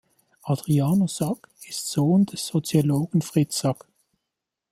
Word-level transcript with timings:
Adriano 0.45 1.05
Sack 1.07 1.47
ist 1.69 1.89
Sohn 1.91 2.25
des 2.25 2.47
Soziologen 2.47 3.21
Fritz 3.21 3.59
Sack. 3.59 3.87